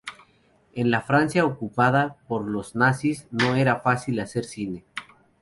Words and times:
En 0.73 0.89
la 0.89 1.01
Francia 1.01 1.45
ocupada 1.45 2.17
por 2.27 2.47
los 2.49 2.75
nazis, 2.75 3.27
no 3.29 3.55
era 3.55 3.81
fácil 3.81 4.19
hacer 4.19 4.45
cine. 4.45 4.83